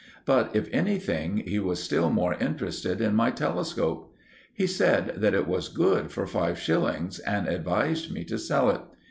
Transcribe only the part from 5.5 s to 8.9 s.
good for five shillings and advised me to sell it.